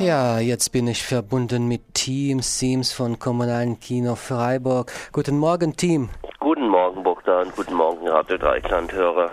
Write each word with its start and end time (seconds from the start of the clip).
Ja, 0.00 0.38
jetzt 0.38 0.72
bin 0.72 0.88
ich 0.88 1.02
verbunden 1.02 1.68
mit 1.68 1.92
Team 1.92 2.40
Sims 2.40 2.90
von 2.90 3.18
Kommunalen 3.18 3.78
Kino 3.80 4.14
Freiburg. 4.14 4.90
Guten 5.12 5.36
Morgen, 5.36 5.76
Team. 5.76 6.08
Guten 6.38 6.68
Morgen, 6.68 7.02
Bogdan. 7.02 7.52
Guten 7.54 7.74
Morgen, 7.74 8.08
Radio 8.08 8.38
Dreikland-Hörer. 8.38 9.32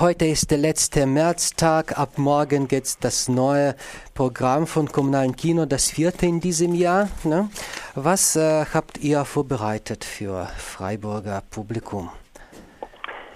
Heute 0.00 0.24
ist 0.24 0.50
der 0.50 0.58
letzte 0.58 1.06
Märztag. 1.06 1.96
Ab 2.00 2.18
morgen 2.18 2.66
geht's 2.66 2.98
das 2.98 3.28
neue 3.28 3.76
Programm 4.12 4.66
von 4.66 4.88
Kommunalen 4.88 5.36
Kino, 5.36 5.66
das 5.66 5.92
vierte 5.92 6.26
in 6.26 6.40
diesem 6.40 6.74
Jahr. 6.74 7.08
Ne? 7.22 7.48
Was 7.94 8.34
äh, 8.34 8.64
habt 8.74 8.98
ihr 8.98 9.24
vorbereitet 9.24 10.04
für 10.04 10.46
Freiburger 10.58 11.44
Publikum? 11.48 12.10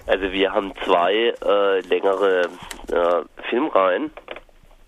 Also 0.05 0.31
wir 0.33 0.51
haben 0.51 0.73
zwei 0.83 1.33
äh, 1.45 1.79
längere 1.87 2.49
äh, 2.91 3.23
Filmreihen. 3.49 4.11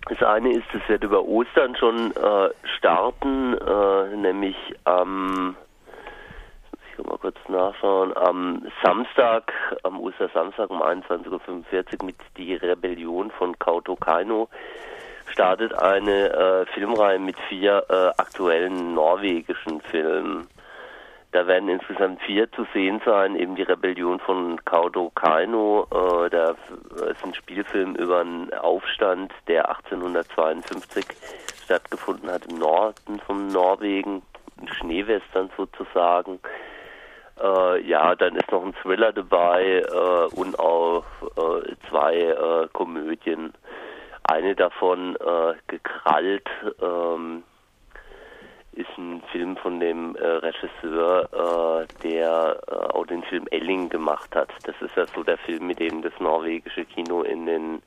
Das 0.09 0.23
eine 0.23 0.51
ist, 0.51 0.65
es 0.73 0.89
wird 0.89 1.03
über 1.03 1.23
Ostern 1.23 1.75
schon 1.75 2.11
äh, 2.15 2.49
starten, 2.77 3.53
äh, 3.53 4.15
nämlich 4.15 4.55
am, 4.83 5.55
ich 6.97 7.05
mal 7.05 7.17
kurz 7.19 7.37
nachschauen, 7.47 8.17
am 8.17 8.65
Samstag, 8.83 9.53
am 9.83 10.00
Ostersamstag 10.00 10.71
um 10.71 10.81
21.45 10.81 11.29
Uhr 11.29 12.05
mit 12.07 12.15
Die 12.37 12.55
Rebellion 12.55 13.29
von 13.29 13.57
Kauto 13.59 13.95
Kaino 13.95 14.50
startet 15.27 15.73
eine 15.79 16.33
äh, 16.33 16.65
Filmreihe 16.73 17.19
mit 17.19 17.37
vier 17.47 17.86
äh, 17.87 18.19
aktuellen 18.19 18.95
norwegischen 18.95 19.79
Filmen. 19.81 20.47
Da 21.32 21.46
werden 21.46 21.69
insgesamt 21.69 22.21
vier 22.24 22.51
zu 22.51 22.65
sehen 22.74 23.01
sein, 23.06 23.36
eben 23.36 23.56
die 23.56 23.64
Rebellion 23.64 24.20
von 24.20 24.64
Kaudo 24.65 25.11
Kaino. 25.14 25.87
Äh, 25.92 26.29
da 26.32 26.56
ist 27.11 27.24
ein 27.24 27.36
Spielfilm 27.36 27.96
über 27.96 28.21
einen 28.21 28.51
Aufstand, 28.54 29.32
der 29.47 29.70
1852 29.70 31.06
stattgefunden 31.64 32.31
hat 32.31 32.47
im 32.47 32.58
Norden 32.58 33.20
von 33.20 33.47
Norwegen, 33.47 34.23
ein 34.59 34.67
Schneewestern 34.70 35.52
sozusagen. 35.56 36.40
Äh, 37.40 37.81
ja, 37.88 38.16
dann 38.16 38.36
ist 38.36 38.52
noch 38.52 38.66
ein 38.66 38.73
Thriller 38.81 39.14
dabei 39.14 39.84
äh, 39.88 40.36
und 40.36 40.58
auch 40.58 41.03
äh, 41.38 41.75
zwei 41.90 42.16
äh, 42.16 42.68
Komödien. 42.73 43.53
Eine 44.23 44.56
davon 44.56 45.16
äh, 45.16 45.53
gekrallt. 45.68 46.50
Ähm, 46.81 47.44
ein 49.00 49.23
Film 49.31 49.55
von 49.58 49.80
dem 49.80 50.16
äh, 50.16 50.25
Regisseur, 50.25 51.30
äh, 51.31 52.03
der 52.03 52.59
äh, 52.67 52.72
auch 52.72 53.06
den 53.06 53.23
Film 53.23 53.47
Elling 53.50 53.89
gemacht 53.89 54.36
hat. 54.36 54.50
Das 54.66 54.75
ist 54.81 54.95
ja 54.95 55.06
so 55.08 55.23
der 55.23 55.38
Film, 55.38 55.67
mit 55.67 55.80
dem 55.80 56.02
das 56.02 56.14
norwegische 56.19 56.86
Kino 56.86 57.23
in 57.23 57.45
den 57.45 57.81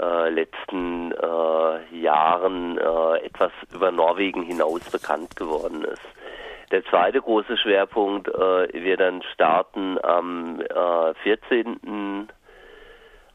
äh, 0.00 0.30
letzten 0.30 1.12
äh, 1.12 1.96
Jahren 1.96 2.78
äh, 2.78 3.24
etwas 3.24 3.52
über 3.72 3.92
Norwegen 3.92 4.42
hinaus 4.42 4.80
bekannt 4.90 5.36
geworden 5.36 5.84
ist. 5.84 6.02
Der 6.70 6.84
zweite 6.86 7.20
große 7.20 7.58
Schwerpunkt 7.58 8.28
wird 8.28 8.98
dann 8.98 9.22
starten 9.34 10.02
am 10.02 10.62
14. 11.22 12.28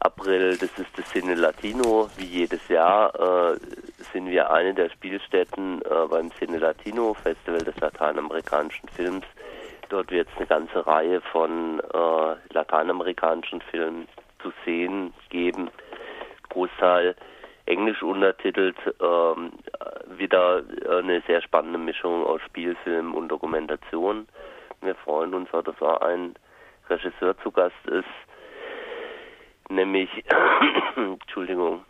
April, 0.00 0.56
das 0.56 0.70
ist 0.78 0.96
das 0.96 1.08
Cine 1.10 1.34
Latino. 1.34 2.08
Wie 2.16 2.24
jedes 2.24 2.66
Jahr 2.68 3.14
äh, 3.14 3.58
sind 4.12 4.28
wir 4.28 4.50
eine 4.50 4.74
der 4.74 4.90
Spielstätten 4.90 5.82
äh, 5.82 6.06
beim 6.08 6.30
Cine 6.32 6.58
Latino, 6.58 7.14
Festival 7.14 7.60
des 7.60 7.76
lateinamerikanischen 7.80 8.88
Films. 8.90 9.24
Dort 9.88 10.10
wird 10.10 10.28
es 10.28 10.36
eine 10.36 10.46
ganze 10.46 10.86
Reihe 10.86 11.20
von 11.20 11.80
äh, 11.80 12.54
lateinamerikanischen 12.54 13.60
Filmen 13.62 14.06
zu 14.42 14.52
sehen 14.64 15.12
geben. 15.30 15.70
Großteil 16.50 17.16
englisch 17.66 18.02
untertitelt, 18.02 18.76
ähm, 19.00 19.52
wieder 20.16 20.62
eine 20.90 21.22
sehr 21.26 21.42
spannende 21.42 21.78
Mischung 21.78 22.24
aus 22.24 22.40
Spielfilm 22.42 23.14
und 23.14 23.28
Dokumentation. 23.28 24.26
Wir 24.80 24.94
freuen 24.94 25.34
uns, 25.34 25.50
dass 25.50 25.76
da 25.78 25.96
ein 25.98 26.34
Regisseur 26.88 27.36
zu 27.42 27.50
Gast 27.50 27.86
ist, 27.86 28.06
nämlich, 29.68 30.10
Entschuldigung, 30.96 31.84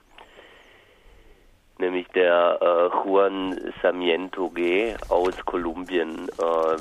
nämlich 1.79 2.09
der 2.09 2.59
äh, 2.61 3.09
Juan 3.09 3.59
G. 4.55 4.95
aus 5.09 5.45
Kolumbien. 5.45 6.29
Äh, 6.29 6.77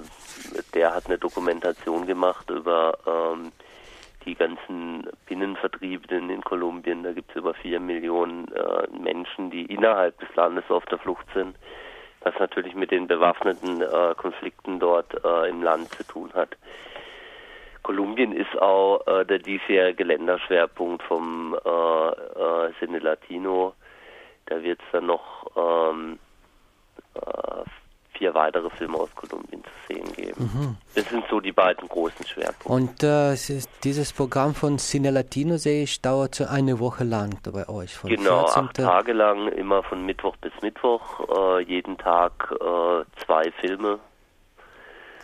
der 0.74 0.96
hat 0.96 1.08
eine 1.08 1.18
Dokumentation 1.18 2.06
gemacht 2.06 2.50
über 2.50 2.97
ähm, 3.06 3.52
die 4.25 4.35
ganzen 4.35 5.08
Binnenvertriebenen 5.28 6.30
in 6.30 6.41
Kolumbien. 6.41 7.03
Da 7.03 7.14
gibt 7.14 7.31
es 7.31 7.38
über 7.38 7.53
vier 7.53 7.79
Millionen 7.79 8.47
äh, 8.53 8.88
Menschen, 8.91 9.50
die 9.50 9.66
innerhalb 9.66 10.19
des 10.19 10.34
Landes 10.35 10.66
auf 10.69 10.85
der 10.85 10.97
Flucht 10.97 11.25
sind, 11.34 11.56
was 12.22 12.34
natürlich 12.40 12.75
mit 12.75 12.91
den 12.91 13.08
bewaffneten 13.08 13.81
äh, 13.81 14.16
Konflikten 14.18 14.79
dort 14.79 15.14
äh, 15.24 15.50
im 15.50 15.64
Land 15.64 15.90
zu 15.94 16.03
tun 16.03 16.31
hat. 16.34 16.58
Kolumbien 17.87 18.33
ist 18.33 18.53
auch 18.61 18.99
äh, 19.07 19.23
der 19.23 19.39
diesjährige 19.39 20.03
Länderschwerpunkt 20.03 21.01
vom 21.03 21.55
äh, 21.55 21.69
äh, 21.69 22.73
Cine 22.79 22.99
Latino. 22.99 23.75
Da 24.47 24.61
wird 24.61 24.81
es 24.81 24.85
dann 24.91 25.05
noch 25.05 25.45
ähm, 25.55 26.19
äh, 27.13 27.63
vier 28.11 28.33
weitere 28.33 28.69
Filme 28.71 28.97
aus 28.97 29.09
Kolumbien 29.15 29.63
zu 29.63 29.93
sehen 29.93 30.11
geben. 30.11 30.51
Mhm. 30.53 30.77
Das 30.95 31.07
sind 31.07 31.23
so 31.29 31.39
die 31.39 31.53
beiden 31.53 31.87
großen 31.87 32.27
Schwerpunkte. 32.27 32.67
Und 32.67 33.03
äh, 33.03 33.61
dieses 33.85 34.11
Programm 34.11 34.53
von 34.53 34.79
Cine 34.79 35.11
Latino, 35.11 35.55
sehe 35.55 35.83
ich, 35.83 36.01
dauert 36.01 36.35
so 36.35 36.43
eine 36.43 36.81
Woche 36.81 37.05
lang 37.05 37.39
bei 37.41 37.69
euch. 37.69 37.95
Von 37.95 38.09
genau, 38.09 38.47
14. 38.47 38.63
acht 38.63 38.75
Tage 38.75 39.13
lang, 39.13 39.47
immer 39.47 39.81
von 39.83 40.05
Mittwoch 40.05 40.35
bis 40.41 40.51
Mittwoch, 40.61 41.21
äh, 41.29 41.63
jeden 41.63 41.97
Tag 41.97 42.51
äh, 42.51 43.05
zwei 43.23 43.49
Filme 43.61 43.99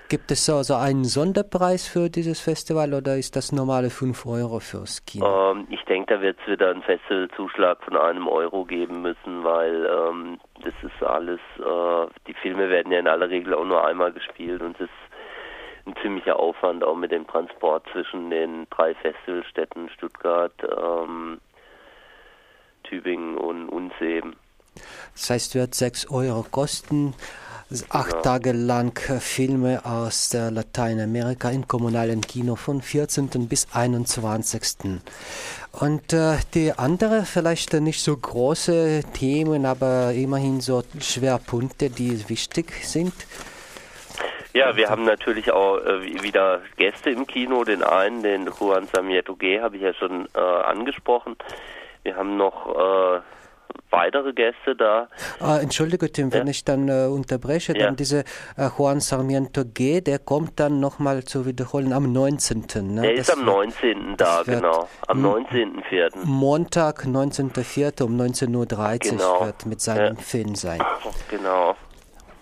Gibt 0.10 0.32
es 0.32 0.50
also 0.50 0.76
einen 0.76 1.06
Sonderpreis 1.06 1.88
für 1.88 2.10
dieses 2.10 2.40
Festival 2.40 2.94
oder 2.94 3.18
ist 3.18 3.36
das 3.36 3.52
normale 3.52 3.90
5 3.90 4.26
Euro 4.26 4.60
fürs 4.60 5.06
Kino? 5.06 5.52
Ähm, 5.52 5.68
ich 5.70 5.84
denke, 5.86 6.16
da 6.16 6.22
wird 6.22 6.38
es 6.42 6.52
wieder 6.52 6.70
einen 6.70 6.84
Festivalzuschlag 6.84 7.84
von 7.84 7.98
einem 7.98 8.28
Euro 8.28 8.66
geben 8.66 9.02
müssen, 9.02 9.44
weil 9.44 9.86
ähm, 9.86 10.40
das 10.64 10.74
ist 10.84 11.02
alles, 11.04 11.40
äh, 11.58 12.08
die 12.28 12.34
Filme 12.36 12.70
werden 12.70 12.92
ja 12.92 13.00
in 13.00 13.08
aller 13.08 13.30
Regel 13.30 13.54
auch 13.54 13.66
nur 13.66 13.86
einmal 13.86 14.12
gespielt 14.12 14.62
und 14.62 14.76
es 14.76 14.82
ist 14.82 14.92
ein 15.86 15.96
ziemlicher 16.02 16.40
Aufwand 16.40 16.84
auch 16.84 16.96
mit 16.96 17.12
dem 17.12 17.28
Transport 17.28 17.86
zwischen 17.92 18.30
den 18.30 18.68
drei 18.70 18.96
Festivalstädten 18.96 19.90
Stuttgart, 19.90 20.54
ähm, 20.64 21.40
Tübingen 22.84 23.38
und 23.38 23.70
uns 23.70 23.94
eben. 24.00 24.36
Das 25.14 25.30
heißt, 25.30 25.56
wird 25.56 25.76
6 25.76 26.10
Euro 26.12 26.44
kosten 26.50 27.14
acht 27.90 28.12
genau. 28.12 28.22
Tage 28.22 28.52
lang 28.52 28.98
Filme 29.20 29.86
aus 29.86 30.30
der 30.30 30.52
Lateinamerika 30.52 31.50
im 31.50 31.68
kommunalen 31.68 32.22
Kino 32.22 32.56
von 32.56 32.82
14. 32.82 33.48
bis 33.48 33.68
21. 33.74 35.02
Und 35.72 36.14
äh, 36.14 36.38
die 36.54 36.72
andere, 36.74 37.26
vielleicht 37.26 37.74
nicht 37.74 38.02
so 38.02 38.16
große 38.16 39.02
Themen, 39.14 39.66
aber 39.66 40.14
immerhin 40.14 40.62
so 40.62 40.84
Schwerpunkte, 41.00 41.90
die 41.90 42.30
wichtig 42.30 42.86
sind. 42.86 43.14
Ja, 44.54 44.76
wir 44.76 44.90
haben 44.90 45.04
natürlich 45.04 45.52
auch 45.52 45.80
äh, 45.80 46.22
wieder 46.22 46.62
Gäste 46.78 47.10
im 47.10 47.26
Kino. 47.26 47.64
Den 47.64 47.82
einen, 47.82 48.22
den 48.22 48.48
Juan 48.60 48.88
Samieto 48.94 49.36
G, 49.36 49.60
habe 49.62 49.78
ich 49.78 49.82
ja 49.82 49.96
schon 49.96 50.28
äh, 50.36 50.40
angesprochen. 50.40 51.36
Wir 52.04 52.16
haben 52.16 52.38
noch 52.38 52.68
äh, 52.68 53.22
weitere 53.94 54.34
Gäste 54.34 54.76
da. 54.76 55.08
Ah, 55.40 55.60
entschuldige, 55.60 56.12
Tim, 56.12 56.30
ja. 56.30 56.40
wenn 56.40 56.48
ich 56.48 56.66
dann 56.66 56.90
äh, 56.90 57.06
unterbreche, 57.06 57.78
ja. 57.78 57.86
dann 57.86 57.96
dieser 57.96 58.22
äh, 58.58 58.70
Juan 58.78 59.00
Sarmiento 59.00 59.64
G., 59.66 60.02
der 60.02 60.20
kommt 60.20 60.60
dann 60.60 60.80
nochmal 60.80 61.24
zu 61.24 61.46
wiederholen 61.46 61.94
am 61.94 62.12
19. 62.12 62.66
Ne? 62.96 63.02
Der 63.02 63.16
das 63.16 63.30
ist 63.30 63.38
am 63.38 63.46
19. 63.46 64.18
da, 64.18 64.44
genau. 64.44 64.90
Am 65.08 65.24
19.04. 65.24 66.26
Montag, 66.26 67.06
19.04. 67.06 68.04
um 68.04 68.20
19.30 68.20 68.56
Uhr 68.56 68.98
genau. 69.00 69.46
wird 69.46 69.66
mit 69.66 69.82
seinem 69.82 70.16
ja. 70.16 70.22
Film 70.22 70.56
sein. 70.56 70.82
Genau. 71.30 71.76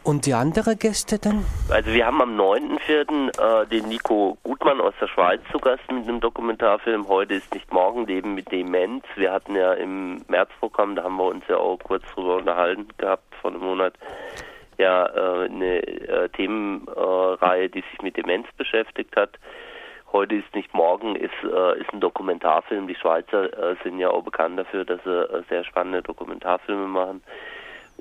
Und 0.03 0.25
die 0.25 0.33
anderen 0.33 0.80
Gäste 0.80 1.19
dann? 1.19 1.45
Also 1.69 1.94
wir 1.94 2.06
haben 2.07 2.21
am 2.21 2.36
9.4. 2.36 3.62
Äh, 3.63 3.68
den 3.68 3.88
Nico 3.88 4.38
Gutmann 4.44 4.81
aus 4.81 4.95
der 5.00 5.07
Schweiz 5.07 5.42
zu 5.51 5.59
Gast 5.59 5.83
mit 5.92 6.07
einem 6.07 6.19
Dokumentarfilm. 6.19 7.07
Heute 7.07 7.36
ist 7.36 7.53
nicht 7.53 7.71
morgen, 7.71 8.07
Leben 8.07 8.33
mit 8.33 8.51
Demenz. 8.51 9.03
Wir 9.15 9.31
hatten 9.31 9.56
ja 9.56 9.74
im 9.74 10.24
Märzprogramm, 10.27 10.95
da 10.95 11.03
haben 11.03 11.18
wir 11.18 11.25
uns 11.25 11.44
ja 11.48 11.57
auch 11.57 11.77
kurz 11.77 12.03
drüber 12.15 12.38
unterhalten 12.38 12.88
gehabt 12.98 13.36
vor 13.42 13.51
einem 13.51 13.62
Monat, 13.62 13.94
ja 14.80 15.06
äh, 15.06 15.45
eine 15.45 15.83
äh, 15.83 16.30
Themenreihe, 16.30 17.69
die 17.69 17.81
sich 17.92 18.01
mit 18.01 18.18
Demenz 18.18 18.48
beschäftigt 18.57 19.15
hat. 19.15 19.38
Heute 20.12 20.36
ist 20.36 20.53
nicht 20.56 20.74
morgen, 20.74 21.15
ist, 21.15 21.31
äh, 21.44 21.80
ist 21.80 21.94
ein 21.94 22.01
Dokumentarfilm. 22.01 22.88
Die 22.88 22.95
Schweizer 22.95 23.53
äh, 23.53 23.75
sind 23.83 24.00
ja 24.00 24.09
auch 24.09 24.24
bekannt 24.24 24.59
dafür, 24.59 24.83
dass 24.83 25.01
sie 25.03 25.09
äh, 25.09 25.44
sehr 25.48 25.63
spannende 25.63 26.01
Dokumentarfilme 26.01 26.88
machen. 26.88 27.21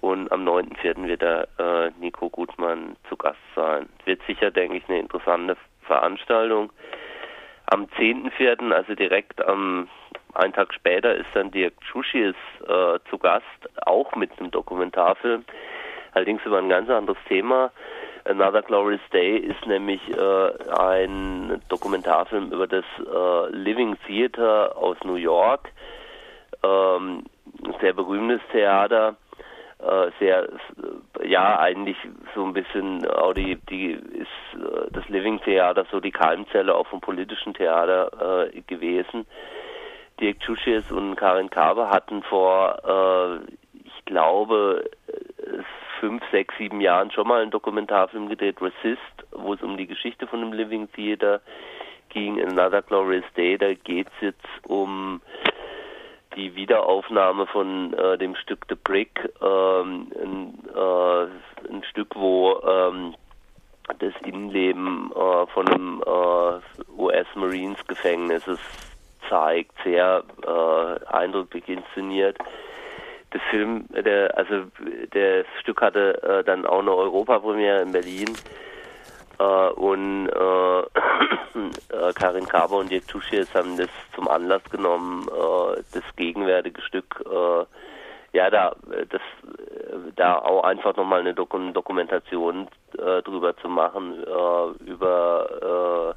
Und 0.01 0.33
am 0.33 0.49
9.4. 0.49 1.07
wird 1.07 1.23
der 1.23 1.49
äh, 1.59 1.91
Nico 2.01 2.31
Gutmann 2.31 2.97
zu 3.09 3.17
Gast 3.17 3.39
sein. 3.55 3.89
Wird 4.05 4.21
sicher, 4.27 4.51
denke 4.51 4.79
ich, 4.79 4.89
eine 4.89 4.99
interessante 4.99 5.57
Veranstaltung. 5.83 6.73
Am 7.67 7.85
10.4., 7.85 8.73
also 8.73 8.95
direkt 8.95 9.47
am 9.47 9.89
einen 10.35 10.53
Tag 10.53 10.73
später 10.73 11.15
ist 11.15 11.29
dann 11.35 11.51
Dirk 11.51 11.75
Tschuschis 11.81 12.35
äh, 12.63 12.99
zu 13.11 13.19
Gast, 13.19 13.45
auch 13.87 14.15
mit 14.15 14.31
einem 14.39 14.51
Dokumentarfilm, 14.51 15.45
allerdings 16.13 16.45
über 16.45 16.59
ein 16.59 16.69
ganz 16.69 16.89
anderes 16.89 17.19
Thema. 17.29 17.71
Another 18.25 18.63
Glorious 18.63 19.01
Day 19.13 19.39
ist 19.39 19.67
nämlich 19.67 20.01
äh, 20.11 20.73
ein 20.79 21.61
Dokumentarfilm 21.69 22.53
über 22.53 22.67
das 22.67 22.85
äh, 22.99 23.49
Living 23.51 23.97
Theater 24.07 24.77
aus 24.77 24.97
New 25.05 25.15
York, 25.15 25.73
ähm, 26.63 27.25
sehr 27.81 27.95
berühmtes 27.95 28.41
Theater, 28.53 29.17
äh, 29.30 29.30
sehr, 30.19 30.49
ja, 31.25 31.59
eigentlich 31.59 31.97
so 32.35 32.45
ein 32.45 32.53
bisschen 32.53 33.07
auch 33.09 33.33
die, 33.33 33.57
die 33.69 33.93
ist 33.93 34.29
äh, 34.55 34.91
das 34.91 35.09
Living 35.09 35.41
Theater 35.41 35.87
so 35.91 36.01
die 36.01 36.11
Keimzelle 36.11 36.75
auch 36.75 36.87
vom 36.87 37.01
politischen 37.01 37.55
Theater 37.55 38.51
äh, 38.53 38.61
gewesen. 38.63 39.27
Dirk 40.21 40.41
Tschuschis 40.41 40.91
und 40.93 41.17
Karin 41.17 41.49
Kaber 41.49 41.89
hatten 41.89 42.23
vor, 42.23 42.77
äh, 42.85 43.55
ich 43.85 44.05
glaube, 44.05 44.91
fünf, 46.01 46.23
sechs, 46.31 46.55
sieben 46.59 46.81
Jahren 46.81 47.11
schon 47.11 47.29
mal 47.29 47.43
einen 47.43 47.51
Dokumentarfilm 47.51 48.29
gedreht, 48.29 48.61
Resist, 48.61 49.01
wo 49.33 49.55
es 49.55 49.63
um 49.63 49.77
die 49.77 49.87
Geschichte 49.87 50.27
von 50.27 50.41
dem 50.41 50.53
Living 50.53 50.91
Theater 50.93 51.41
ging. 52.09 52.41
Another 52.41 52.83
Glorious 52.83 53.25
Day, 53.37 53.57
da 53.57 53.73
geht 53.75 54.09
es 54.09 54.21
jetzt 54.21 54.67
um 54.67 55.21
die 56.37 56.55
Wiederaufnahme 56.55 57.47
von 57.47 57.93
äh, 57.95 58.19
dem 58.19 58.35
Stück 58.37 58.67
The 58.69 58.77
Brick, 58.77 59.29
ähm, 59.43 60.13
ein, 60.23 60.59
äh, 60.75 61.73
ein, 61.73 61.83
Stück, 61.91 62.15
wo 62.15 62.61
ähm, 62.61 63.15
das 63.99 64.13
Innenleben 64.25 65.11
äh, 65.13 65.47
von 65.47 65.69
einem 65.69 66.03
äh, 66.07 67.01
US 67.01 67.27
Marines 67.35 67.85
Gefängnisses 67.87 68.59
zeigt, 69.29 69.73
sehr 69.85 70.23
äh, 70.47 71.07
eindrücklich 71.07 71.69
inszeniert. 71.69 72.39
Das 73.31 73.43
Film, 73.51 73.87
der, 73.91 74.37
also 74.37 74.65
das 75.11 75.47
Stück 75.61 75.81
hatte 75.81 76.21
äh, 76.23 76.45
dann 76.45 76.67
auch 76.67 76.81
eine 76.81 76.95
Europapremiere 76.95 77.81
in 77.83 77.93
Berlin 77.93 78.37
äh, 79.39 79.69
und 79.71 80.29
äh, 80.29 80.90
äh 81.91 82.13
Karin 82.15 82.47
Kaber 82.47 82.77
und 82.79 82.91
Dirk 82.91 83.07
Tuschies 83.09 83.53
haben 83.55 83.77
das 83.77 83.89
zum 84.15 84.29
Anlass 84.29 84.63
genommen, 84.65 85.29
äh, 85.29 85.83
das 85.93 86.05
gegenwärtige 86.17 86.81
Stück, 86.83 87.23
äh, 87.27 87.65
ja, 88.33 88.49
da 88.49 88.77
das 89.09 89.21
da 90.15 90.39
auch 90.39 90.63
einfach 90.63 90.97
nochmal 90.97 91.21
eine 91.21 91.35
Dok 91.35 91.57
Dokumentation 91.75 92.69
drüber 93.25 93.57
zu 93.57 93.69
machen 93.69 94.23
über 94.87 96.15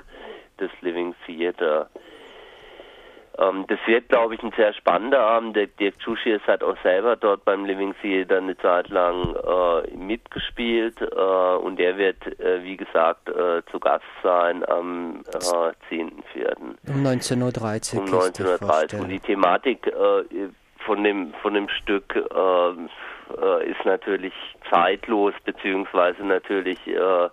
das 0.58 0.70
Living 0.82 1.16
Theater. 1.26 1.90
Ähm, 3.38 3.66
das 3.68 3.80
wird, 3.86 4.10
glaube 4.10 4.36
ich, 4.36 4.44
ein 4.44 4.54
sehr 4.56 4.74
spannender 4.74 5.20
Abend. 5.20 5.56
Der 5.56 5.68
Dirk 5.68 5.98
Tschuschis 6.00 6.42
hat 6.46 6.64
auch 6.64 6.78
selber 6.84 7.16
dort 7.16 7.46
beim 7.46 7.66
Living 7.66 7.96
Theater 8.02 8.38
eine 8.38 8.58
Zeit 8.58 8.90
lang 8.90 9.36
äh, 9.36 9.96
mitgespielt 9.96 11.02
äh, 11.02 11.56
und 11.56 11.78
der 11.78 11.98
wird, 11.98 12.40
äh, 12.40 12.64
wie 12.64 12.78
gesagt, 12.78 13.30
äh, 13.30 13.64
zu 13.72 13.80
Gast 13.80 14.06
sein 14.22 14.68
am 14.70 15.24
äh, 15.34 15.94
10.4. 15.94 16.56
Um 16.88 17.04
19.13 17.04 17.96
Uhr. 17.96 18.02
Um 18.02 18.10
19.13 18.10 19.02
Und 19.02 19.10
die 19.10 19.20
Thematik 19.20 19.88
äh, 19.88 20.50
von 20.86 21.04
dem 21.04 21.34
von 21.42 21.54
dem 21.54 21.70
Stück 21.70 22.16
äh, 22.16 22.72
äh, 23.42 23.72
ist 23.72 23.84
natürlich 23.86 24.34
zeitlos, 24.70 25.34
beziehungsweise 25.46 26.24
natürlich 26.24 26.80
äh, 26.88 27.30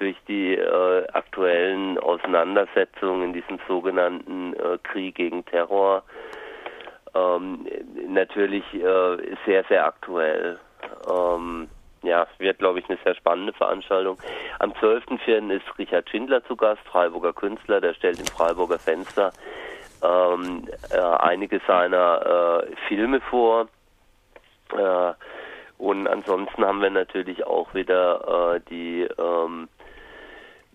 durch 0.00 0.16
die 0.26 0.54
äh, 0.54 1.06
aktuellen 1.12 1.98
Auseinandersetzungen 1.98 3.22
in 3.22 3.32
diesem 3.34 3.60
sogenannten 3.68 4.54
äh, 4.54 4.78
Krieg 4.82 5.14
gegen 5.14 5.44
Terror 5.44 6.02
ähm, 7.14 7.66
natürlich 8.08 8.64
äh, 8.74 9.36
sehr, 9.46 9.64
sehr 9.68 9.86
aktuell. 9.86 10.58
Ähm, 11.08 11.68
ja, 12.02 12.26
wird, 12.38 12.58
glaube 12.58 12.78
ich, 12.78 12.88
eine 12.88 12.98
sehr 13.04 13.14
spannende 13.14 13.52
Veranstaltung. 13.52 14.16
Am 14.58 14.72
12.04. 14.72 15.54
ist 15.54 15.78
Richard 15.78 16.08
Schindler 16.08 16.42
zu 16.44 16.56
Gast, 16.56 16.80
Freiburger 16.90 17.34
Künstler, 17.34 17.80
der 17.80 17.92
stellt 17.92 18.18
im 18.18 18.26
Freiburger 18.26 18.78
Fenster 18.78 19.32
ähm, 20.02 20.66
äh, 20.90 20.98
einige 20.98 21.60
seiner 21.66 22.64
äh, 22.64 22.76
Filme 22.88 23.20
vor. 23.20 23.68
Äh, 24.72 25.12
und 25.76 26.06
ansonsten 26.06 26.64
haben 26.64 26.80
wir 26.80 26.90
natürlich 26.90 27.44
auch 27.44 27.74
wieder 27.74 28.54
äh, 28.54 28.60
die 28.70 29.06
ähm, 29.18 29.68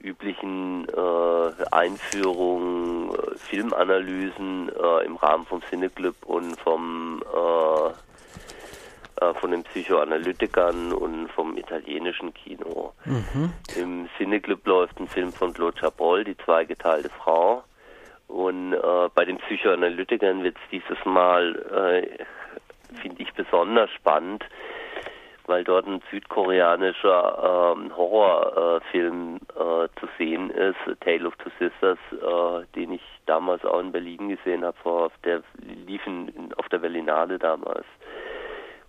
üblichen 0.06 0.88
äh, 0.90 1.66
Einführungen, 1.72 3.10
äh, 3.10 3.38
Filmanalysen 3.38 4.70
äh, 4.70 5.06
im 5.06 5.16
Rahmen 5.16 5.46
vom 5.46 5.62
Cineclub 5.70 6.16
und 6.26 6.60
vom 6.60 7.24
äh, 7.24 7.90
äh, 9.26 9.34
von 9.34 9.52
den 9.52 9.64
Psychoanalytikern 9.64 10.94
und 10.94 11.30
vom 11.30 11.58
italienischen 11.58 12.34
Kino. 12.34 12.94
Mhm. 13.06 13.52
Im 13.76 14.10
Cineclub 14.18 14.66
läuft 14.68 15.00
ein 15.00 15.08
Film 15.08 15.32
von 15.32 15.54
Claude 15.54 15.80
Chabrol, 15.80 16.24
Die 16.24 16.38
zweigeteilte 16.38 17.10
Frau. 17.10 17.64
Und 18.28 18.76
bei 19.14 19.24
den 19.24 19.38
Psychoanalytikern 19.38 20.44
wird 20.44 20.58
es 20.58 20.70
dieses 20.72 21.06
Mal, 21.06 22.18
finde 23.00 23.22
ich, 23.22 23.32
besonders 23.34 23.92
spannend, 23.92 24.44
weil 25.48 25.64
dort 25.64 25.88
ein 25.88 26.02
südkoreanischer 26.12 27.76
ähm, 27.78 27.96
Horrorfilm 27.96 29.40
äh, 29.56 29.60
äh, 29.60 29.90
zu 30.00 30.08
sehen 30.18 30.50
ist, 30.50 30.78
Tale 31.02 31.28
of 31.28 31.36
Two 31.38 31.50
Sisters, 31.60 32.00
äh, 32.12 32.66
den 32.76 32.94
ich 32.94 33.02
damals 33.26 33.64
auch 33.66 33.80
in 33.80 33.92
Berlin 33.92 34.30
gesehen 34.30 34.64
habe, 34.64 34.78
auf 34.84 35.14
der 35.24 35.42
liefen 35.86 36.54
auf 36.58 36.68
der 36.70 36.80
Berlinale 36.80 37.38
damals. 37.38 37.86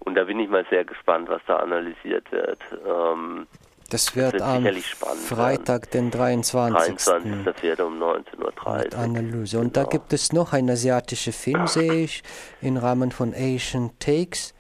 Und 0.00 0.14
da 0.14 0.24
bin 0.24 0.38
ich 0.38 0.48
mal 0.48 0.64
sehr 0.70 0.84
gespannt, 0.84 1.28
was 1.28 1.42
da 1.46 1.56
analysiert 1.56 2.30
wird. 2.30 2.60
Ähm, 2.86 3.46
das 3.90 4.16
wird, 4.16 4.40
das 4.40 4.62
wird 4.62 5.02
am 5.02 5.16
Freitag, 5.16 5.90
den 5.92 6.10
23. 6.10 7.04
23. 7.04 7.80
um 7.80 8.02
19.30 8.02 8.94
Uhr. 8.94 8.98
Analyse. 8.98 9.58
Und 9.58 9.74
genau. 9.74 9.84
da 9.84 9.90
gibt 9.90 10.12
es 10.12 10.32
noch 10.32 10.52
einen 10.52 10.70
asiatischen 10.70 11.32
Film, 11.32 11.66
sehe 11.66 12.04
ich, 12.04 12.22
im 12.60 12.76
Rahmen 12.76 13.12
von 13.12 13.32
Asian 13.32 13.90
Takes. 14.00 14.55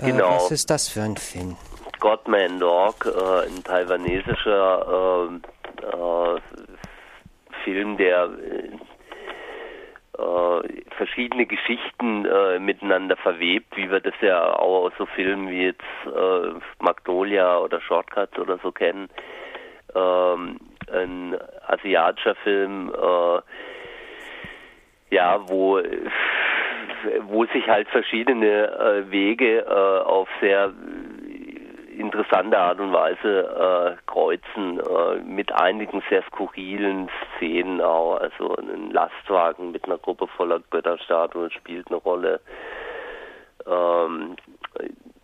Äh, 0.00 0.12
genau. 0.12 0.36
was 0.36 0.50
ist 0.50 0.70
das 0.70 0.88
für 0.88 1.02
ein 1.02 1.16
Film? 1.16 1.56
Godman 2.00 2.58
Dog, 2.58 3.06
äh, 3.06 3.46
ein 3.46 3.62
taiwanesischer 3.62 5.30
äh, 5.82 5.86
äh, 5.86 6.40
Film, 7.64 7.96
der 7.98 8.30
äh, 10.18 10.82
verschiedene 10.96 11.46
Geschichten 11.46 12.24
äh, 12.24 12.58
miteinander 12.58 13.16
verwebt, 13.16 13.76
wie 13.76 13.90
wir 13.90 14.00
das 14.00 14.14
ja 14.22 14.54
auch 14.54 14.86
aus 14.86 14.92
so 14.98 15.06
Filmen 15.06 15.48
wie 15.50 15.64
jetzt 15.66 15.84
Magnolia 16.78 17.58
oder 17.58 17.80
Shortcuts 17.80 18.38
oder 18.38 18.58
so 18.62 18.72
kennen. 18.72 19.08
Ähm, 19.94 20.58
ein 20.92 21.36
asiatischer 21.68 22.34
Film, 22.36 22.92
ja, 25.10 25.48
wo 25.48 25.80
wo 27.28 27.44
sich 27.46 27.68
halt 27.68 27.88
verschiedene 27.88 28.46
äh, 28.46 29.10
Wege 29.10 29.60
äh, 29.60 30.04
auf 30.04 30.28
sehr 30.40 30.72
interessante 32.00 32.58
Art 32.58 32.80
und 32.80 32.92
Weise 32.92 33.96
äh, 33.98 34.10
kreuzen, 34.10 34.80
äh, 34.80 35.16
mit 35.22 35.52
einigen 35.52 36.02
sehr 36.08 36.22
skurrilen 36.24 37.10
Szenen 37.36 37.80
auch. 37.80 38.16
Also 38.16 38.56
ein 38.56 38.90
Lastwagen 38.90 39.70
mit 39.70 39.84
einer 39.84 39.98
Gruppe 39.98 40.26
voller 40.26 40.60
Götterstatuen 40.70 41.50
spielt 41.50 41.88
eine 41.88 41.96
Rolle. 41.96 42.40
Ähm, 43.66 44.36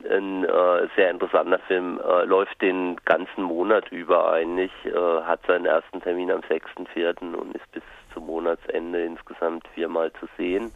ein 0.08 0.44
äh, 0.44 0.88
sehr 0.94 1.10
interessanter 1.10 1.58
Film, 1.60 2.00
äh, 2.00 2.24
läuft 2.24 2.60
den 2.60 2.96
ganzen 3.04 3.42
Monat 3.42 3.90
über 3.90 4.30
eigentlich, 4.32 4.70
äh, 4.84 5.22
hat 5.22 5.40
seinen 5.46 5.66
ersten 5.66 6.00
Termin 6.00 6.30
am 6.30 6.40
6.4. 6.40 7.34
und 7.34 7.56
ist 7.56 7.72
bis 7.72 7.82
zum 8.12 8.26
Monatsende 8.26 9.02
insgesamt 9.02 9.66
viermal 9.74 10.12
zu 10.20 10.26
sehen. 10.36 10.70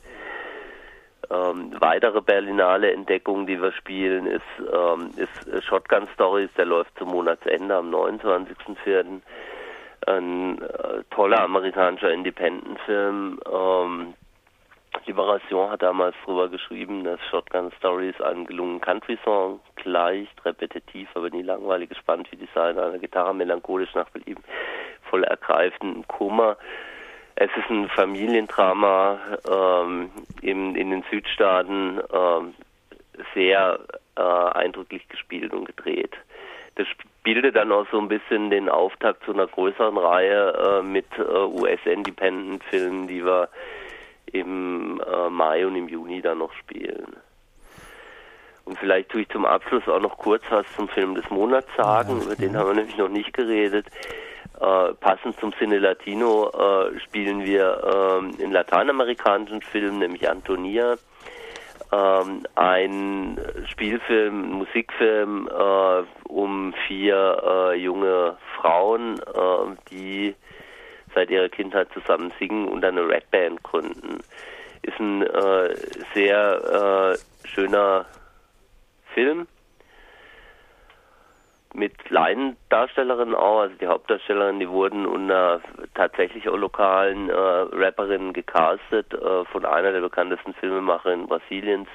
Ähm, 1.30 1.72
weitere 1.78 2.20
Berlinale 2.20 2.92
Entdeckung, 2.92 3.46
die 3.46 3.60
wir 3.60 3.72
spielen, 3.72 4.26
ist, 4.26 4.42
ähm, 4.58 5.10
ist 5.16 5.64
Shotgun 5.64 6.08
Stories, 6.14 6.50
der 6.56 6.66
läuft 6.66 6.96
zum 6.98 7.10
Monatsende 7.10 7.76
am 7.76 7.94
29.04. 7.94 9.20
Ein 10.06 10.62
äh, 10.62 11.04
toller 11.10 11.42
amerikanischer 11.42 12.10
Independent-Film. 12.10 13.38
Ähm, 13.48 14.14
Liberation 15.06 15.70
hat 15.70 15.82
damals 15.82 16.16
drüber 16.24 16.48
geschrieben, 16.48 17.04
dass 17.04 17.20
Shotgun 17.30 17.70
Stories 17.78 18.20
ein 18.20 18.44
gelungen 18.44 18.80
Country-Song 18.80 19.60
gleicht, 19.76 20.44
repetitiv, 20.44 21.08
aber 21.14 21.30
nie 21.30 21.42
langweilig, 21.42 21.90
gespannt 21.90 22.30
wie 22.32 22.36
die 22.36 22.48
Seite 22.54 22.82
einer 22.82 22.98
Gitarre, 22.98 23.34
melancholisch 23.34 23.94
nach 23.94 24.10
Belieben, 24.10 24.42
voll 25.08 25.22
ergreifenden 25.24 26.06
Kummer. 26.08 26.56
Es 27.36 27.50
ist 27.56 27.70
ein 27.70 27.88
Familiendrama 27.88 29.18
ähm, 29.50 30.10
in, 30.42 30.74
in 30.74 30.90
den 30.90 31.04
Südstaaten 31.10 32.00
ähm, 32.12 32.54
sehr 33.34 33.80
äh, 34.16 34.20
eindrücklich 34.20 35.08
gespielt 35.08 35.52
und 35.52 35.64
gedreht. 35.64 36.14
Das 36.76 36.86
bildet 37.22 37.56
dann 37.56 37.72
auch 37.72 37.86
so 37.90 37.98
ein 37.98 38.08
bisschen 38.08 38.50
den 38.50 38.68
Auftakt 38.68 39.24
zu 39.24 39.32
einer 39.32 39.46
größeren 39.46 39.96
Reihe 39.96 40.80
äh, 40.80 40.82
mit 40.82 41.06
äh, 41.18 41.22
US-Independent-Filmen, 41.22 43.06
die 43.06 43.24
wir 43.24 43.48
im 44.32 45.00
äh, 45.00 45.28
Mai 45.30 45.66
und 45.66 45.76
im 45.76 45.88
Juni 45.88 46.22
dann 46.22 46.38
noch 46.38 46.52
spielen. 46.54 47.16
Und 48.64 48.78
vielleicht 48.78 49.10
tue 49.10 49.22
ich 49.22 49.28
zum 49.30 49.44
Abschluss 49.44 49.88
auch 49.88 50.00
noch 50.00 50.16
kurz 50.16 50.44
was 50.50 50.64
zum 50.76 50.88
Film 50.88 51.14
des 51.14 51.28
Monats 51.30 51.68
sagen, 51.76 52.18
ja, 52.18 52.24
über 52.24 52.36
den 52.36 52.56
haben 52.56 52.68
wir 52.68 52.74
nämlich 52.74 52.96
noch 52.96 53.08
nicht 53.08 53.32
geredet. 53.32 53.86
Äh, 54.60 54.92
passend 55.00 55.40
zum 55.40 55.54
Cine 55.54 55.78
Latino 55.78 56.50
äh, 56.50 57.00
spielen 57.00 57.44
wir 57.46 57.80
äh, 57.82 58.42
einen 58.42 58.52
lateinamerikanischen 58.52 59.62
Film, 59.62 60.00
nämlich 60.00 60.28
Antonia. 60.28 60.96
Ähm, 61.90 62.46
ein 62.56 63.40
Spielfilm, 63.68 64.50
Musikfilm 64.50 65.48
äh, 65.48 66.02
um 66.28 66.74
vier 66.86 67.72
äh, 67.72 67.76
junge 67.76 68.36
Frauen, 68.60 69.18
äh, 69.18 69.76
die 69.90 70.34
seit 71.14 71.30
ihrer 71.30 71.48
Kindheit 71.48 71.88
zusammen 71.94 72.30
singen 72.38 72.68
und 72.68 72.84
eine 72.84 73.08
Rapband 73.08 73.62
gründen. 73.62 74.18
Ist 74.82 74.98
ein 74.98 75.26
sehr 76.14 77.16
schöner 77.44 78.06
Film 79.12 79.46
mit 81.74 81.92
Laiendarstellerinnen 82.10 83.34
auch, 83.34 83.60
also 83.60 83.74
die 83.76 83.86
Hauptdarstellerinnen, 83.86 84.60
die 84.60 84.68
wurden 84.68 85.06
unter 85.06 85.60
tatsächlich 85.94 86.48
auch 86.48 86.56
lokalen 86.56 87.30
äh, 87.30 87.32
Rapperinnen 87.32 88.32
gecastet 88.32 89.12
äh, 89.14 89.44
von 89.44 89.64
einer 89.64 89.92
der 89.92 90.00
bekanntesten 90.00 90.54
Filmemacherinnen 90.54 91.28
Brasiliens. 91.28 91.88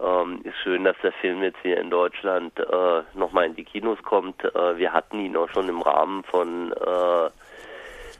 Ähm, 0.00 0.40
ist 0.44 0.56
schön, 0.62 0.84
dass 0.84 0.96
der 1.02 1.12
Film 1.12 1.42
jetzt 1.42 1.58
hier 1.62 1.78
in 1.78 1.90
Deutschland 1.90 2.58
äh, 2.58 3.02
nochmal 3.14 3.46
in 3.46 3.56
die 3.56 3.64
Kinos 3.64 4.02
kommt. 4.02 4.44
Äh, 4.44 4.76
wir 4.76 4.92
hatten 4.92 5.18
ihn 5.20 5.36
auch 5.36 5.48
schon 5.50 5.68
im 5.68 5.82
Rahmen 5.82 6.22
von 6.24 6.72
äh, 6.72 7.30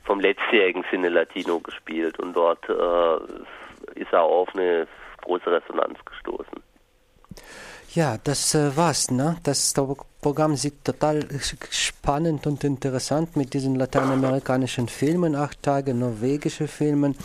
vom 0.05 0.21
letztjährigen 0.21 0.85
Cine 0.91 1.09
Latino 1.09 1.61
gespielt 1.61 2.19
und 2.19 2.35
dort 2.35 2.69
äh, 2.69 3.99
ist 3.99 4.13
er 4.13 4.23
auf 4.23 4.49
eine 4.55 4.87
große 5.23 5.51
Resonanz 5.51 5.99
gestoßen. 6.05 6.63
Ja, 7.93 8.19
das 8.23 8.55
äh, 8.55 8.77
war's, 8.77 9.11
ne? 9.11 9.37
Das 9.43 9.75
Programm 10.21 10.55
sieht 10.57 10.85
total 10.85 11.25
spannend 11.71 12.47
und 12.47 12.62
interessant 12.62 13.37
mit 13.37 13.55
diesen 13.55 13.77
lateinamerikanischen 13.77 14.89
Filmen, 14.89 15.35
acht 15.35 15.62
Tage 15.62 15.95
norwegische 15.95 16.69
Filmen. 16.69 17.17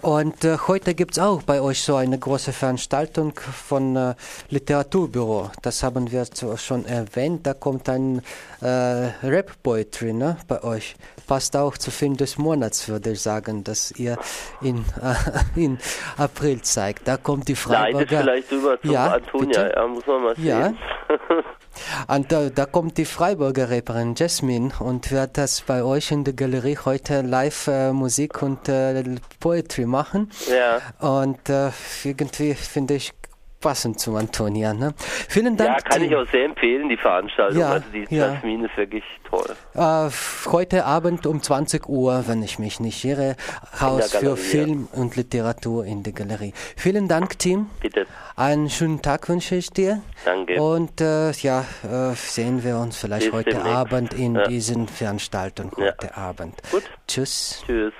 Und 0.00 0.44
äh, 0.44 0.56
heute 0.68 0.94
gibt's 0.94 1.18
auch 1.18 1.42
bei 1.42 1.60
euch 1.60 1.82
so 1.82 1.96
eine 1.96 2.18
große 2.18 2.52
Veranstaltung 2.52 3.32
von 3.34 3.96
äh, 3.96 4.14
Literaturbüro. 4.50 5.50
Das 5.62 5.82
haben 5.82 6.12
wir 6.12 6.24
schon 6.56 6.86
erwähnt. 6.86 7.46
Da 7.46 7.54
kommt 7.54 7.88
ein 7.88 8.22
äh, 8.60 8.66
Rap-Poetry 8.66 10.12
ne, 10.12 10.36
bei 10.46 10.62
euch. 10.62 10.94
Passt 11.26 11.56
auch 11.56 11.76
zu 11.76 11.90
Film 11.90 12.16
des 12.16 12.38
Monats, 12.38 12.88
würde 12.88 13.10
ich 13.10 13.20
sagen, 13.20 13.64
dass 13.64 13.90
ihr 13.90 14.16
in, 14.60 14.84
äh, 15.02 15.14
in 15.60 15.78
April 16.16 16.62
zeigt. 16.62 17.08
Da 17.08 17.16
kommt 17.16 17.48
die 17.48 17.56
Freiburger... 17.56 18.22
Leitet 18.22 18.46
vielleicht 18.46 18.52
über 18.52 18.80
zu 18.80 18.92
ja, 18.92 19.14
Antonia, 19.14 19.74
ja, 19.74 19.86
muss 19.88 20.06
man 20.06 20.22
mal 20.22 20.36
sehen. 20.36 20.46
Ja. 20.46 20.74
Und 22.08 22.32
da, 22.32 22.48
da, 22.50 22.66
kommt 22.66 22.98
die 22.98 23.04
Freiburger 23.04 23.70
Rapperin 23.70 24.14
Jasmine 24.16 24.70
und 24.78 25.10
wird 25.10 25.38
das 25.38 25.60
bei 25.62 25.82
euch 25.82 26.10
in 26.10 26.24
der 26.24 26.34
Galerie 26.34 26.78
heute 26.84 27.22
live 27.22 27.68
äh, 27.68 27.92
Musik 27.92 28.42
und 28.42 28.68
äh, 28.68 29.04
Poetry 29.40 29.86
machen. 29.86 30.30
Ja. 30.50 30.80
Und 31.06 31.48
äh, 31.48 31.70
irgendwie 32.04 32.54
finde 32.54 32.94
ich 32.94 33.12
passend 33.60 34.00
zu 34.00 34.16
Antonia. 34.16 34.74
Ne? 34.74 34.94
Vielen 34.98 35.56
Dank. 35.56 35.70
Ja, 35.70 35.90
kann 35.90 36.02
ich 36.02 36.14
auch 36.14 36.26
sehr 36.30 36.44
empfehlen, 36.44 36.88
die 36.88 36.96
Veranstaltung. 36.96 37.60
Ja, 37.60 37.70
also 37.70 37.86
die 37.92 38.06
ja. 38.14 38.32
Jasmin 38.32 38.64
ist 38.64 38.76
wirklich 38.76 39.04
toll. 39.28 39.54
Äh, 39.74 40.10
heute 40.50 40.84
Abend 40.84 41.26
um 41.26 41.42
20 41.42 41.88
Uhr, 41.88 42.24
wenn 42.26 42.42
ich 42.42 42.58
mich 42.58 42.80
nicht 42.80 43.04
irre, 43.04 43.36
Haus 43.80 44.14
für 44.14 44.36
Film 44.36 44.88
und 44.92 45.16
Literatur 45.16 45.84
in 45.84 46.02
der 46.02 46.12
Galerie. 46.12 46.52
Vielen 46.76 47.08
Dank, 47.08 47.38
Team. 47.38 47.70
Bitte. 47.80 48.06
Einen 48.36 48.68
schönen 48.68 49.02
Tag 49.02 49.28
wünsche 49.28 49.56
ich 49.56 49.70
dir. 49.70 50.02
Danke. 50.24 50.60
Und 50.60 51.00
äh, 51.00 51.30
ja, 51.32 51.64
äh, 51.82 52.14
sehen 52.14 52.62
wir 52.64 52.78
uns 52.78 52.98
vielleicht 52.98 53.26
Bis 53.26 53.34
heute 53.34 53.50
demnächst. 53.50 53.76
Abend 53.76 54.14
in 54.14 54.34
ja. 54.34 54.46
diesen 54.46 54.88
Veranstaltungen 54.88 55.72
heute 55.76 56.16
Abend. 56.16 56.54
Gut. 56.70 56.84
Tschüss. 57.06 57.62
Tschüss. 57.66 57.94